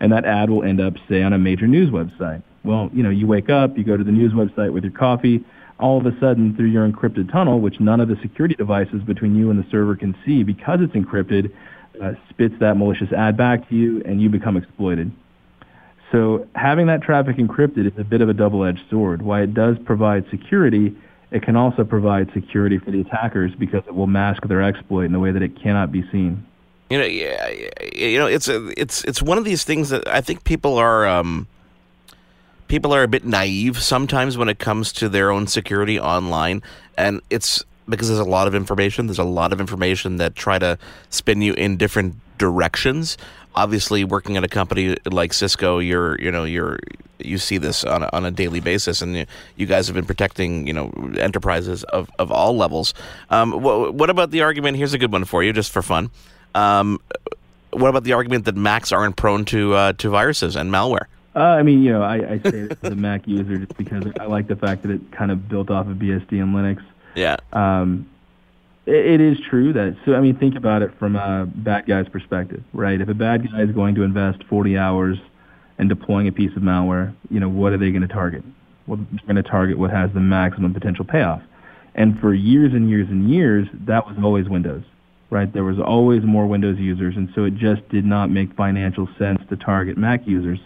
and 0.00 0.10
that 0.10 0.24
ad 0.24 0.50
will 0.50 0.64
end 0.64 0.80
up, 0.80 0.94
say, 1.08 1.22
on 1.22 1.32
a 1.32 1.38
major 1.38 1.68
news 1.68 1.90
website. 1.90 2.42
Well, 2.64 2.90
you 2.92 3.02
know, 3.02 3.10
you 3.10 3.26
wake 3.26 3.50
up, 3.50 3.76
you 3.76 3.84
go 3.84 3.96
to 3.96 4.04
the 4.04 4.12
news 4.12 4.32
website 4.32 4.72
with 4.72 4.84
your 4.84 4.92
coffee, 4.92 5.44
all 5.80 5.98
of 5.98 6.06
a 6.06 6.18
sudden 6.20 6.54
through 6.54 6.66
your 6.66 6.88
encrypted 6.88 7.30
tunnel, 7.32 7.60
which 7.60 7.80
none 7.80 8.00
of 8.00 8.08
the 8.08 8.16
security 8.22 8.54
devices 8.54 9.02
between 9.02 9.34
you 9.34 9.50
and 9.50 9.62
the 9.62 9.68
server 9.70 9.96
can 9.96 10.16
see 10.24 10.42
because 10.42 10.78
it's 10.80 10.92
encrypted, 10.92 11.52
uh, 12.00 12.12
spits 12.30 12.54
that 12.60 12.76
malicious 12.76 13.12
ad 13.12 13.36
back 13.36 13.68
to 13.68 13.74
you 13.74 14.02
and 14.04 14.22
you 14.22 14.28
become 14.28 14.56
exploited. 14.56 15.10
So 16.12 16.46
having 16.54 16.86
that 16.86 17.02
traffic 17.02 17.36
encrypted 17.36 17.86
is 17.86 17.98
a 17.98 18.04
bit 18.04 18.20
of 18.20 18.28
a 18.28 18.34
double-edged 18.34 18.82
sword. 18.90 19.22
While 19.22 19.42
it 19.42 19.54
does 19.54 19.78
provide 19.84 20.28
security, 20.30 20.94
it 21.30 21.42
can 21.42 21.56
also 21.56 21.84
provide 21.84 22.30
security 22.34 22.78
for 22.78 22.90
the 22.90 23.00
attackers 23.00 23.54
because 23.54 23.82
it 23.86 23.94
will 23.94 24.06
mask 24.06 24.46
their 24.46 24.62
exploit 24.62 25.06
in 25.06 25.14
a 25.14 25.18
way 25.18 25.32
that 25.32 25.42
it 25.42 25.60
cannot 25.60 25.90
be 25.90 26.02
seen. 26.12 26.46
You 26.90 26.98
know, 26.98 27.06
yeah, 27.06 27.48
you 27.94 28.18
know, 28.18 28.26
it's 28.26 28.48
a, 28.48 28.78
it's 28.78 29.02
it's 29.04 29.22
one 29.22 29.38
of 29.38 29.44
these 29.44 29.64
things 29.64 29.88
that 29.88 30.06
I 30.06 30.20
think 30.20 30.44
people 30.44 30.76
are 30.76 31.06
um, 31.06 31.48
people 32.72 32.94
are 32.94 33.02
a 33.02 33.08
bit 33.08 33.22
naive 33.22 33.82
sometimes 33.82 34.38
when 34.38 34.48
it 34.48 34.58
comes 34.58 34.94
to 34.94 35.06
their 35.06 35.30
own 35.30 35.46
security 35.46 36.00
online, 36.00 36.62
and 36.96 37.20
it's 37.28 37.62
because 37.86 38.08
there's 38.08 38.18
a 38.18 38.24
lot 38.24 38.46
of 38.48 38.54
information. 38.54 39.06
There's 39.08 39.18
a 39.18 39.24
lot 39.24 39.52
of 39.52 39.60
information 39.60 40.16
that 40.16 40.34
try 40.34 40.58
to 40.58 40.78
spin 41.10 41.42
you 41.42 41.52
in 41.52 41.76
different 41.76 42.14
directions. 42.38 43.18
obviously 43.54 44.04
working 44.04 44.38
at 44.38 44.42
a 44.42 44.48
company 44.48 44.96
like 45.04 45.34
Cisco, 45.34 45.80
you're 45.80 46.18
you 46.18 46.30
know 46.30 46.44
you're 46.44 46.78
you 47.18 47.36
see 47.36 47.58
this 47.58 47.84
on 47.84 48.04
a, 48.04 48.08
on 48.14 48.24
a 48.24 48.30
daily 48.30 48.60
basis, 48.60 49.02
and 49.02 49.16
you, 49.16 49.26
you 49.56 49.66
guys 49.66 49.86
have 49.86 49.94
been 49.94 50.06
protecting 50.06 50.66
you 50.66 50.72
know 50.72 50.90
enterprises 51.18 51.84
of, 51.84 52.10
of 52.18 52.32
all 52.32 52.56
levels. 52.56 52.94
Um, 53.28 53.52
what, 53.60 53.92
what 53.92 54.08
about 54.08 54.30
the 54.30 54.40
argument? 54.40 54.78
Here's 54.78 54.94
a 54.94 54.98
good 54.98 55.12
one 55.12 55.26
for 55.26 55.44
you, 55.44 55.52
just 55.52 55.70
for 55.70 55.82
fun. 55.82 56.10
Um, 56.54 57.02
what 57.70 57.90
about 57.90 58.04
the 58.04 58.14
argument 58.14 58.46
that 58.46 58.56
Macs 58.56 58.92
aren't 58.92 59.16
prone 59.16 59.44
to 59.52 59.74
uh, 59.74 59.92
to 59.98 60.08
viruses 60.08 60.56
and 60.56 60.70
malware? 60.70 61.11
Uh, 61.34 61.40
I 61.40 61.62
mean, 61.62 61.82
you 61.82 61.92
know, 61.92 62.02
I, 62.02 62.14
I 62.32 62.40
say 62.42 62.66
this 62.66 62.78
as 62.82 62.92
a 62.92 62.94
Mac 62.94 63.26
user 63.26 63.58
just 63.58 63.76
because 63.76 64.04
I 64.20 64.26
like 64.26 64.48
the 64.48 64.56
fact 64.56 64.82
that 64.82 64.90
it 64.90 65.12
kind 65.12 65.30
of 65.30 65.48
built 65.48 65.70
off 65.70 65.86
of 65.86 65.96
BSD 65.96 66.32
and 66.32 66.54
Linux. 66.54 66.82
Yeah. 67.14 67.36
Um, 67.52 68.10
it, 68.84 69.06
it 69.06 69.20
is 69.20 69.38
true 69.48 69.72
that. 69.72 69.96
So 70.04 70.14
I 70.14 70.20
mean, 70.20 70.36
think 70.36 70.56
about 70.56 70.82
it 70.82 70.92
from 70.98 71.16
a 71.16 71.46
bad 71.46 71.86
guy's 71.86 72.08
perspective, 72.08 72.62
right? 72.74 73.00
If 73.00 73.08
a 73.08 73.14
bad 73.14 73.50
guy 73.50 73.62
is 73.62 73.70
going 73.72 73.94
to 73.94 74.02
invest 74.02 74.44
40 74.44 74.76
hours 74.76 75.18
in 75.78 75.88
deploying 75.88 76.28
a 76.28 76.32
piece 76.32 76.54
of 76.54 76.62
malware, 76.62 77.14
you 77.30 77.40
know, 77.40 77.48
what 77.48 77.72
are 77.72 77.78
they 77.78 77.90
going 77.90 78.02
to 78.02 78.08
target? 78.08 78.44
Well, 78.86 78.98
they're 79.10 79.26
going 79.26 79.42
to 79.42 79.48
target 79.48 79.78
what 79.78 79.90
has 79.90 80.12
the 80.12 80.20
maximum 80.20 80.74
potential 80.74 81.04
payoff. 81.04 81.42
And 81.94 82.18
for 82.20 82.34
years 82.34 82.72
and 82.72 82.90
years 82.90 83.08
and 83.08 83.30
years, 83.30 83.68
that 83.86 84.06
was 84.06 84.16
always 84.22 84.48
Windows, 84.48 84.82
right? 85.30 85.50
There 85.52 85.64
was 85.64 85.78
always 85.78 86.22
more 86.24 86.46
Windows 86.46 86.78
users, 86.78 87.16
and 87.16 87.30
so 87.34 87.44
it 87.44 87.54
just 87.54 87.86
did 87.90 88.04
not 88.04 88.30
make 88.30 88.54
financial 88.54 89.08
sense 89.18 89.40
to 89.50 89.56
target 89.56 89.96
Mac 89.96 90.26
users 90.26 90.58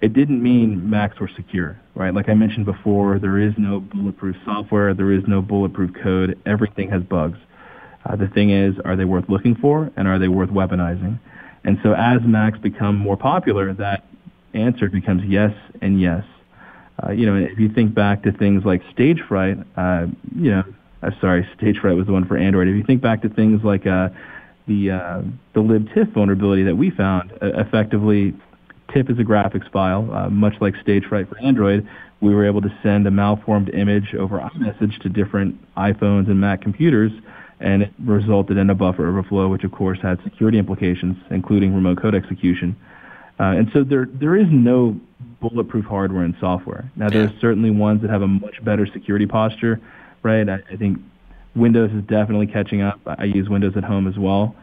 it 0.00 0.12
didn't 0.12 0.42
mean 0.42 0.88
Macs 0.88 1.18
were 1.18 1.30
secure, 1.36 1.80
right? 1.94 2.12
Like 2.12 2.28
I 2.28 2.34
mentioned 2.34 2.66
before, 2.66 3.18
there 3.18 3.38
is 3.38 3.54
no 3.56 3.80
bulletproof 3.80 4.36
software, 4.44 4.94
there 4.94 5.12
is 5.12 5.22
no 5.26 5.40
bulletproof 5.40 5.92
code. 6.02 6.38
Everything 6.46 6.90
has 6.90 7.02
bugs. 7.02 7.38
Uh, 8.04 8.16
the 8.16 8.28
thing 8.28 8.50
is, 8.50 8.74
are 8.84 8.94
they 8.94 9.04
worth 9.04 9.28
looking 9.28 9.54
for, 9.56 9.90
and 9.96 10.06
are 10.06 10.18
they 10.18 10.28
worth 10.28 10.50
weaponizing? 10.50 11.18
And 11.64 11.78
so 11.82 11.94
as 11.94 12.20
Macs 12.22 12.58
become 12.58 12.96
more 12.96 13.16
popular, 13.16 13.72
that 13.74 14.04
answer 14.54 14.88
becomes 14.88 15.24
yes 15.24 15.52
and 15.80 16.00
yes. 16.00 16.24
Uh, 17.02 17.10
you 17.10 17.26
know, 17.26 17.34
if 17.34 17.58
you 17.58 17.68
think 17.68 17.94
back 17.94 18.22
to 18.22 18.32
things 18.32 18.64
like 18.64 18.82
Stagefright, 18.94 19.64
uh, 19.76 20.06
you 20.34 20.50
know, 20.50 20.64
uh, 21.02 21.10
sorry, 21.20 21.48
Stagefright 21.60 21.96
was 21.96 22.06
the 22.06 22.12
one 22.12 22.26
for 22.26 22.36
Android. 22.36 22.68
If 22.68 22.76
you 22.76 22.84
think 22.84 23.02
back 23.02 23.22
to 23.22 23.28
things 23.28 23.62
like 23.64 23.86
uh, 23.86 24.10
the 24.66 24.92
uh, 24.92 25.22
the 25.54 25.60
libtiff 25.60 26.12
vulnerability 26.12 26.62
that 26.64 26.76
we 26.76 26.90
found, 26.90 27.32
uh, 27.42 27.60
effectively 27.60 28.34
TIFF 28.96 29.10
is 29.10 29.18
a 29.18 29.24
graphics 29.24 29.70
file, 29.70 30.10
uh, 30.10 30.30
much 30.30 30.54
like 30.62 30.74
StageFright 30.76 31.28
for 31.28 31.38
Android. 31.40 31.86
We 32.22 32.34
were 32.34 32.46
able 32.46 32.62
to 32.62 32.74
send 32.82 33.06
a 33.06 33.10
malformed 33.10 33.68
image 33.68 34.14
over 34.14 34.38
iMessage 34.38 34.98
to 35.02 35.10
different 35.10 35.60
iPhones 35.76 36.30
and 36.30 36.40
Mac 36.40 36.62
computers, 36.62 37.12
and 37.60 37.82
it 37.82 37.92
resulted 38.02 38.56
in 38.56 38.70
a 38.70 38.74
buffer 38.74 39.06
overflow, 39.06 39.48
which 39.48 39.64
of 39.64 39.72
course 39.72 39.98
had 40.00 40.18
security 40.24 40.56
implications, 40.56 41.18
including 41.30 41.74
remote 41.74 42.00
code 42.00 42.14
execution. 42.14 42.74
Uh, 43.38 43.52
and 43.58 43.70
so 43.74 43.84
there, 43.84 44.06
there 44.14 44.34
is 44.34 44.46
no 44.50 44.98
bulletproof 45.42 45.84
hardware 45.84 46.22
and 46.22 46.34
software. 46.40 46.90
Now, 46.96 47.10
there 47.10 47.24
are 47.24 47.32
certainly 47.38 47.68
ones 47.68 48.00
that 48.00 48.08
have 48.08 48.22
a 48.22 48.26
much 48.26 48.64
better 48.64 48.86
security 48.86 49.26
posture, 49.26 49.78
right? 50.22 50.48
I, 50.48 50.60
I 50.72 50.76
think 50.76 51.00
Windows 51.54 51.90
is 51.90 52.02
definitely 52.04 52.46
catching 52.46 52.80
up. 52.80 52.98
I 53.04 53.24
use 53.24 53.46
Windows 53.50 53.76
at 53.76 53.84
home 53.84 54.08
as 54.08 54.16
well. 54.16 54.56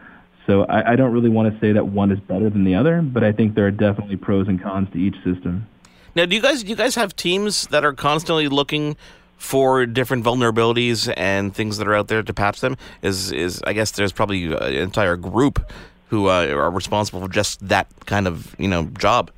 So 0.46 0.64
I, 0.66 0.94
I 0.94 0.96
don't 0.96 1.14
really 1.14 1.30
want 1.30 1.54
to 1.54 1.60
say 1.60 1.72
that 1.72 1.88
one 1.88 2.12
is 2.12 2.20
better 2.20 2.50
than 2.50 2.64
the 2.64 2.76
other, 2.76 3.02
but 3.02 3.24
I 3.24 3.32
think 3.32 3.56
there 3.56 3.66
are 3.66 3.72
definitely 3.72 4.18
pros 4.18 4.48
and 4.48 4.62
cons 4.62 4.90
to 4.92 4.98
each 4.98 5.16
system. 5.24 5.68
Now, 6.16 6.26
do 6.26 6.36
you 6.36 6.42
guys 6.42 6.64
do 6.64 6.70
you 6.70 6.76
guys 6.76 6.96
have 6.96 7.16
teams 7.16 7.68
that 7.68 7.84
are 7.84 7.94
constantly 7.94 8.48
looking 8.48 8.96
for 9.38 9.86
different 9.86 10.24
vulnerabilities 10.24 11.12
and 11.18 11.54
things 11.54 11.78
that 11.78 11.88
are 11.88 11.96
out 11.96 12.08
there 12.08 12.22
to 12.24 12.34
patch 12.34 12.62
them? 12.62 12.78
Is 13.02 13.32
is 13.32 13.62
I 13.66 13.74
guess 13.74 13.92
there's 13.92 14.12
probably 14.12 14.54
an 14.54 14.74
entire 14.74 15.16
group 15.16 15.72
who 16.10 16.28
uh, 16.30 16.46
are 16.48 16.70
responsible 16.70 17.22
for 17.22 17.30
just 17.30 17.68
that 17.68 17.88
kind 18.06 18.28
of 18.28 18.56
you 18.60 18.68
know 18.68 18.84
job. 19.00 19.32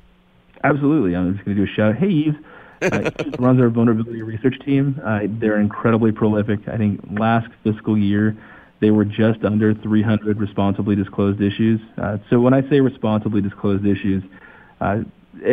Absolutely, 0.64 1.14
I'm 1.14 1.34
just 1.34 1.44
going 1.44 1.56
to 1.56 1.64
do 1.64 1.70
a 1.70 1.74
shout. 1.74 1.92
Out, 1.92 1.98
hey, 1.98 2.08
Yves. 2.08 2.36
uh, 2.82 3.10
runs 3.38 3.60
our 3.60 3.70
vulnerability 3.70 4.22
research 4.22 4.58
team. 4.64 5.00
Uh, 5.02 5.20
they're 5.24 5.60
incredibly 5.60 6.12
prolific. 6.12 6.68
I 6.68 6.76
think 6.76 7.00
last 7.10 7.48
fiscal 7.62 7.96
year 7.96 8.36
they 8.80 8.90
were 8.90 9.04
just 9.04 9.44
under 9.44 9.74
300 9.74 10.38
responsibly 10.38 10.96
disclosed 10.96 11.40
issues. 11.40 11.80
Uh, 11.96 12.18
so 12.28 12.40
when 12.40 12.54
I 12.54 12.68
say 12.68 12.80
responsibly 12.80 13.40
disclosed 13.40 13.86
issues, 13.86 14.22
uh, 14.80 14.98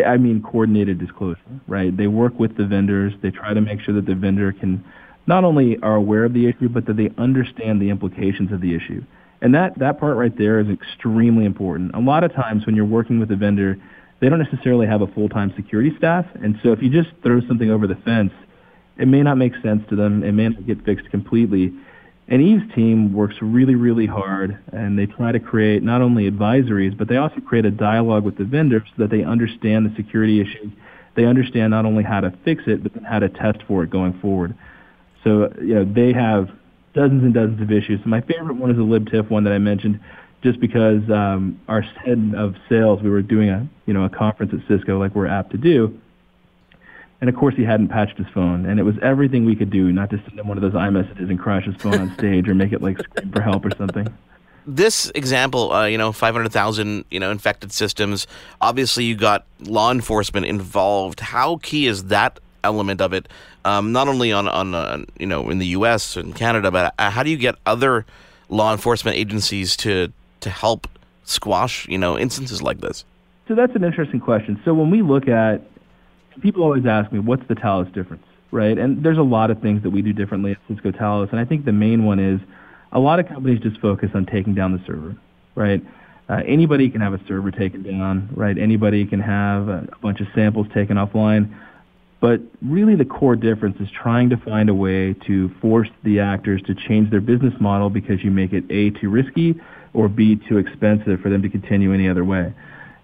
I 0.05 0.17
mean 0.17 0.41
coordinated 0.41 0.99
disclosure, 0.99 1.39
right? 1.67 1.95
They 1.95 2.07
work 2.07 2.39
with 2.39 2.57
the 2.57 2.65
vendors. 2.65 3.13
They 3.21 3.31
try 3.31 3.53
to 3.53 3.61
make 3.61 3.81
sure 3.81 3.93
that 3.95 4.05
the 4.05 4.15
vendor 4.15 4.51
can 4.51 4.83
not 5.27 5.43
only 5.43 5.77
are 5.81 5.95
aware 5.95 6.25
of 6.25 6.33
the 6.33 6.47
issue, 6.47 6.69
but 6.69 6.85
that 6.85 6.97
they 6.97 7.09
understand 7.17 7.81
the 7.81 7.89
implications 7.89 8.51
of 8.51 8.61
the 8.61 8.75
issue. 8.75 9.03
And 9.41 9.53
that, 9.55 9.77
that 9.79 9.99
part 9.99 10.15
right 10.17 10.35
there 10.37 10.59
is 10.59 10.67
extremely 10.69 11.45
important. 11.45 11.93
A 11.95 11.99
lot 11.99 12.23
of 12.23 12.33
times 12.33 12.65
when 12.65 12.75
you're 12.75 12.85
working 12.85 13.19
with 13.19 13.31
a 13.31 13.35
vendor, 13.35 13.77
they 14.21 14.29
don't 14.29 14.39
necessarily 14.39 14.87
have 14.87 15.01
a 15.01 15.07
full-time 15.07 15.53
security 15.55 15.91
staff. 15.97 16.25
And 16.35 16.57
so 16.63 16.71
if 16.71 16.81
you 16.81 16.89
just 16.89 17.09
throw 17.23 17.41
something 17.47 17.69
over 17.69 17.87
the 17.87 17.95
fence, 17.95 18.31
it 18.97 19.07
may 19.07 19.21
not 19.21 19.35
make 19.35 19.53
sense 19.61 19.83
to 19.89 19.95
them. 19.95 20.23
It 20.23 20.31
may 20.31 20.49
not 20.49 20.65
get 20.65 20.83
fixed 20.85 21.09
completely. 21.09 21.73
And 22.27 22.41
Yves's 22.41 22.73
team 22.73 23.13
works 23.13 23.35
really, 23.41 23.75
really 23.75 24.05
hard, 24.05 24.57
and 24.71 24.97
they 24.97 25.05
try 25.05 25.31
to 25.31 25.39
create 25.39 25.83
not 25.83 26.01
only 26.01 26.29
advisories, 26.29 26.97
but 26.97 27.09
they 27.09 27.17
also 27.17 27.41
create 27.41 27.65
a 27.65 27.71
dialogue 27.71 28.23
with 28.23 28.37
the 28.37 28.45
vendors 28.45 28.83
so 28.95 29.03
that 29.03 29.09
they 29.09 29.23
understand 29.23 29.85
the 29.85 29.95
security 29.95 30.39
issue. 30.39 30.71
They 31.15 31.25
understand 31.25 31.71
not 31.71 31.85
only 31.85 32.03
how 32.03 32.21
to 32.21 32.33
fix 32.45 32.63
it, 32.65 32.81
but 32.81 33.03
how 33.03 33.19
to 33.19 33.29
test 33.29 33.59
for 33.67 33.83
it 33.83 33.89
going 33.89 34.17
forward. 34.19 34.55
So, 35.23 35.53
you 35.61 35.75
know, 35.75 35.85
they 35.85 36.13
have 36.13 36.49
dozens 36.93 37.23
and 37.23 37.33
dozens 37.33 37.61
of 37.61 37.71
issues. 37.71 37.99
My 38.05 38.21
favorite 38.21 38.55
one 38.55 38.71
is 38.71 38.77
the 38.77 38.83
libtiff 38.83 39.29
one 39.29 39.43
that 39.43 39.53
I 39.53 39.57
mentioned, 39.57 39.99
just 40.43 40.59
because 40.59 41.01
um, 41.09 41.59
our 41.67 41.81
head 41.81 42.33
of 42.37 42.55
sales, 42.69 43.01
we 43.01 43.09
were 43.09 43.21
doing 43.21 43.49
a, 43.49 43.67
you 43.85 43.93
know, 43.93 44.05
a 44.05 44.09
conference 44.09 44.53
at 44.53 44.67
Cisco 44.67 44.97
like 44.97 45.13
we're 45.13 45.27
apt 45.27 45.51
to 45.51 45.57
do, 45.57 45.99
and 47.23 47.29
of 47.29 47.37
course, 47.37 47.55
he 47.55 47.63
hadn't 47.63 47.87
patched 47.87 48.17
his 48.17 48.27
phone, 48.33 48.65
and 48.65 48.81
it 48.81 48.83
was 48.83 48.95
everything 49.01 49.45
we 49.45 49.55
could 49.55 49.69
do 49.69 49.93
not 49.93 50.09
to 50.09 50.17
send 50.27 50.37
him 50.37 50.45
one 50.45 50.57
of 50.57 50.61
those 50.61 50.73
iMessages 50.73 51.29
and 51.29 51.39
crash 51.39 51.63
his 51.63 51.73
phone 51.77 51.97
on 51.97 52.13
stage 52.15 52.49
or 52.49 52.53
make 52.53 52.73
it 52.73 52.81
like 52.81 52.99
scream 52.99 53.31
for 53.31 53.41
help 53.41 53.63
or 53.63 53.71
something. 53.77 54.13
This 54.67 55.09
example, 55.15 55.71
uh, 55.71 55.85
you 55.85 55.97
know, 55.97 56.11
500,000, 56.11 57.05
you 57.09 57.21
know, 57.21 57.31
infected 57.31 57.71
systems. 57.71 58.27
Obviously, 58.59 59.05
you 59.05 59.15
got 59.15 59.45
law 59.61 59.89
enforcement 59.89 60.47
involved. 60.47 61.21
How 61.21 61.59
key 61.63 61.87
is 61.87 62.03
that 62.07 62.41
element 62.61 62.99
of 62.99 63.13
it? 63.13 63.29
Um, 63.63 63.93
not 63.93 64.09
only 64.09 64.33
on, 64.33 64.49
on 64.49 64.75
uh, 64.75 65.05
you 65.17 65.25
know, 65.25 65.49
in 65.49 65.59
the 65.59 65.67
U.S. 65.67 66.17
and 66.17 66.35
Canada, 66.35 66.71
but 66.71 66.93
uh, 66.99 67.09
how 67.09 67.23
do 67.23 67.29
you 67.29 67.37
get 67.37 67.55
other 67.65 68.05
law 68.49 68.73
enforcement 68.73 69.15
agencies 69.15 69.77
to 69.77 70.11
to 70.41 70.49
help 70.49 70.89
squash, 71.23 71.87
you 71.87 71.97
know, 71.97 72.19
instances 72.19 72.61
like 72.61 72.81
this? 72.81 73.05
So 73.47 73.55
that's 73.55 73.75
an 73.77 73.85
interesting 73.85 74.19
question. 74.19 74.59
So 74.65 74.73
when 74.73 74.89
we 74.89 75.01
look 75.01 75.29
at 75.29 75.61
people 76.41 76.63
always 76.63 76.85
ask 76.85 77.11
me, 77.11 77.19
what's 77.19 77.47
the 77.47 77.55
Talos 77.55 77.91
difference, 77.93 78.25
right? 78.51 78.77
And 78.77 79.03
there's 79.03 79.17
a 79.17 79.23
lot 79.23 79.51
of 79.51 79.61
things 79.61 79.83
that 79.83 79.89
we 79.89 80.01
do 80.01 80.13
differently 80.13 80.51
at 80.51 80.57
Cisco 80.67 80.91
Talos, 80.91 81.31
and 81.31 81.39
I 81.39 81.45
think 81.45 81.65
the 81.65 81.71
main 81.71 82.05
one 82.05 82.19
is 82.19 82.39
a 82.91 82.99
lot 82.99 83.19
of 83.19 83.27
companies 83.27 83.59
just 83.59 83.79
focus 83.79 84.09
on 84.13 84.25
taking 84.25 84.53
down 84.53 84.71
the 84.71 84.83
server, 84.85 85.15
right? 85.55 85.81
Uh, 86.29 86.41
anybody 86.47 86.89
can 86.89 87.01
have 87.01 87.13
a 87.13 87.19
server 87.27 87.51
taken 87.51 87.83
down, 87.83 88.29
right? 88.33 88.57
Anybody 88.57 89.05
can 89.05 89.19
have 89.19 89.67
a, 89.67 89.87
a 89.91 89.97
bunch 90.01 90.21
of 90.21 90.27
samples 90.33 90.67
taken 90.73 90.97
offline. 90.97 91.53
But 92.21 92.39
really 92.61 92.95
the 92.95 93.03
core 93.03 93.35
difference 93.35 93.81
is 93.81 93.89
trying 93.91 94.29
to 94.29 94.37
find 94.37 94.69
a 94.69 94.73
way 94.73 95.13
to 95.27 95.49
force 95.59 95.89
the 96.03 96.21
actors 96.21 96.61
to 96.67 96.73
change 96.73 97.11
their 97.11 97.19
business 97.19 97.53
model 97.59 97.89
because 97.89 98.23
you 98.23 98.31
make 98.31 98.53
it 98.53 98.63
A, 98.69 98.91
too 98.91 99.09
risky, 99.09 99.55
or 99.93 100.07
B, 100.07 100.39
too 100.47 100.57
expensive 100.57 101.19
for 101.19 101.29
them 101.29 101.41
to 101.41 101.49
continue 101.49 101.93
any 101.93 102.07
other 102.07 102.23
way. 102.23 102.53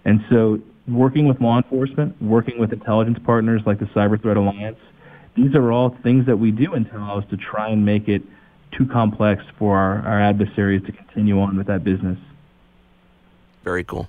And 0.06 0.24
so 0.30 0.58
working 0.90 1.26
with 1.26 1.40
law 1.40 1.56
enforcement, 1.56 2.20
working 2.20 2.58
with 2.58 2.72
intelligence 2.72 3.18
partners 3.24 3.62
like 3.66 3.78
the 3.78 3.86
Cyber 3.86 4.20
Threat 4.20 4.36
Alliance, 4.36 4.78
these 5.34 5.54
are 5.54 5.72
all 5.72 5.96
things 6.02 6.26
that 6.26 6.36
we 6.36 6.50
do 6.50 6.74
in 6.74 6.84
Talos 6.84 7.28
to 7.30 7.36
try 7.36 7.68
and 7.68 7.84
make 7.84 8.08
it 8.08 8.22
too 8.72 8.86
complex 8.86 9.42
for 9.58 9.76
our, 9.76 10.02
our 10.06 10.20
adversaries 10.20 10.82
to 10.86 10.92
continue 10.92 11.40
on 11.40 11.56
with 11.56 11.66
that 11.66 11.84
business. 11.84 12.18
Very 13.64 13.84
cool. 13.84 14.08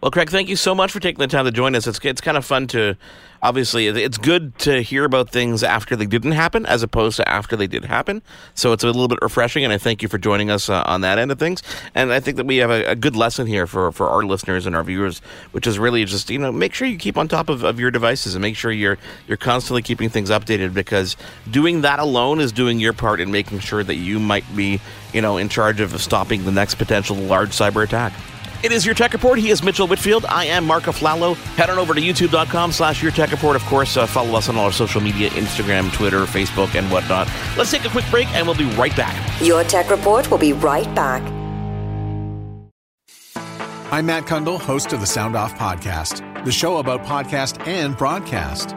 Well, 0.00 0.10
Craig, 0.10 0.30
thank 0.30 0.48
you 0.48 0.56
so 0.56 0.74
much 0.74 0.92
for 0.92 0.98
taking 0.98 1.18
the 1.18 1.26
time 1.26 1.44
to 1.44 1.50
join 1.50 1.74
us. 1.74 1.86
It's 1.86 2.02
it's 2.02 2.22
kind 2.22 2.38
of 2.38 2.44
fun 2.46 2.66
to, 2.68 2.96
obviously, 3.42 3.86
it's 3.86 4.16
good 4.16 4.56
to 4.60 4.80
hear 4.80 5.04
about 5.04 5.28
things 5.28 5.62
after 5.62 5.94
they 5.94 6.06
didn't 6.06 6.32
happen 6.32 6.64
as 6.64 6.82
opposed 6.82 7.18
to 7.18 7.28
after 7.28 7.54
they 7.54 7.66
did 7.66 7.84
happen. 7.84 8.22
So 8.54 8.72
it's 8.72 8.82
a 8.82 8.86
little 8.86 9.08
bit 9.08 9.18
refreshing, 9.20 9.62
and 9.62 9.74
I 9.74 9.76
thank 9.76 10.00
you 10.00 10.08
for 10.08 10.16
joining 10.16 10.50
us 10.50 10.70
uh, 10.70 10.82
on 10.86 11.02
that 11.02 11.18
end 11.18 11.30
of 11.30 11.38
things. 11.38 11.62
And 11.94 12.14
I 12.14 12.20
think 12.20 12.38
that 12.38 12.46
we 12.46 12.56
have 12.58 12.70
a, 12.70 12.86
a, 12.86 12.96
good 12.96 13.14
lesson 13.14 13.46
here 13.46 13.66
for, 13.66 13.92
for 13.92 14.08
our 14.08 14.22
listeners 14.22 14.64
and 14.64 14.74
our 14.74 14.82
viewers, 14.82 15.20
which 15.52 15.66
is 15.66 15.78
really 15.78 16.02
just 16.06 16.30
you 16.30 16.38
know 16.38 16.50
make 16.50 16.72
sure 16.72 16.88
you 16.88 16.96
keep 16.96 17.18
on 17.18 17.28
top 17.28 17.50
of, 17.50 17.62
of 17.62 17.78
your 17.78 17.90
devices 17.90 18.34
and 18.34 18.40
make 18.40 18.56
sure 18.56 18.72
you're 18.72 18.96
you're 19.28 19.36
constantly 19.36 19.82
keeping 19.82 20.08
things 20.08 20.30
updated 20.30 20.72
because 20.72 21.14
doing 21.50 21.82
that 21.82 21.98
alone 21.98 22.40
is 22.40 22.52
doing 22.52 22.80
your 22.80 22.94
part 22.94 23.20
in 23.20 23.30
making 23.30 23.58
sure 23.58 23.84
that 23.84 23.96
you 23.96 24.18
might 24.18 24.44
be 24.56 24.80
you 25.12 25.20
know 25.20 25.36
in 25.36 25.50
charge 25.50 25.78
of 25.78 26.00
stopping 26.00 26.46
the 26.46 26.52
next 26.52 26.76
potential 26.76 27.16
large 27.16 27.50
cyber 27.50 27.84
attack. 27.84 28.14
It 28.62 28.72
is 28.72 28.84
Your 28.84 28.94
Tech 28.94 29.14
Report. 29.14 29.38
He 29.38 29.48
is 29.48 29.62
Mitchell 29.62 29.86
Whitfield. 29.86 30.26
I 30.26 30.44
am 30.44 30.66
Marc 30.66 30.84
Aflalo. 30.84 31.34
Head 31.56 31.70
on 31.70 31.78
over 31.78 31.94
to 31.94 32.00
youtube.com 32.00 32.72
slash 32.72 33.02
Your 33.02 33.10
Tech 33.10 33.30
Report. 33.30 33.56
Of 33.56 33.62
course, 33.64 33.96
uh, 33.96 34.06
follow 34.06 34.36
us 34.36 34.50
on 34.50 34.56
all 34.56 34.66
our 34.66 34.72
social 34.72 35.00
media, 35.00 35.30
Instagram, 35.30 35.90
Twitter, 35.94 36.24
Facebook, 36.26 36.74
and 36.74 36.90
whatnot. 36.90 37.26
Let's 37.56 37.70
take 37.70 37.86
a 37.86 37.88
quick 37.88 38.04
break, 38.10 38.28
and 38.34 38.46
we'll 38.46 38.56
be 38.56 38.66
right 38.76 38.94
back. 38.94 39.16
Your 39.40 39.64
Tech 39.64 39.90
Report 39.90 40.30
will 40.30 40.38
be 40.38 40.52
right 40.52 40.92
back. 40.94 41.22
I'm 43.90 44.06
Matt 44.06 44.24
Cundill, 44.24 44.60
host 44.60 44.92
of 44.92 45.00
the 45.00 45.06
Sound 45.06 45.36
Off 45.36 45.54
Podcast, 45.54 46.44
the 46.44 46.52
show 46.52 46.76
about 46.76 47.02
podcast 47.04 47.66
and 47.66 47.96
broadcast. 47.96 48.76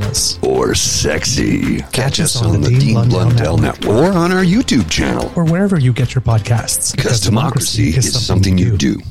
or 0.41 0.75
sexy. 0.75 1.77
Catch, 1.77 1.91
Catch 1.91 2.19
us 2.19 2.41
on, 2.41 2.55
on 2.55 2.61
the 2.61 2.69
Dean, 2.69 2.79
Dean 2.79 2.93
Blundell, 2.93 3.19
Blundell 3.19 3.57
Network. 3.57 3.81
Network 3.81 4.15
or 4.15 4.17
on 4.17 4.31
our 4.31 4.43
YouTube 4.43 4.89
channel 4.89 5.31
or 5.35 5.43
wherever 5.45 5.79
you 5.79 5.93
get 5.93 6.15
your 6.15 6.21
podcasts. 6.21 6.91
Because, 6.91 6.91
because 6.91 7.19
democracy, 7.21 7.91
democracy, 7.91 8.07
is, 8.07 8.25
something, 8.25 8.57
something 8.57 8.57
you 8.57 8.77
do. 8.77 9.01